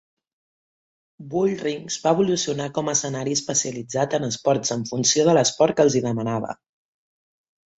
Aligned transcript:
Bullrings 1.33 1.97
va 2.05 2.13
evolucionar 2.17 2.67
com 2.77 2.89
a 2.89 2.95
escenari 2.99 3.37
especialitzat 3.41 4.17
en 4.19 4.27
esports 4.29 4.75
en 4.77 4.87
funció 4.93 5.27
de 5.29 5.37
l'esport 5.39 5.79
que 5.79 5.87
els 5.89 5.99
hi 5.99 6.03
demanava. 6.11 6.57